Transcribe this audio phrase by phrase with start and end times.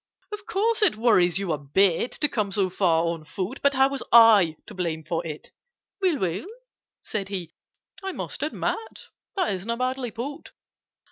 [0.31, 3.89] "Of course it worries you a bit To come so far on foot— But how
[3.89, 5.51] was I to blame for it?"
[6.01, 6.47] "Well, well!"
[7.01, 7.53] said he.
[8.01, 10.53] "I must admit That isn't badly put.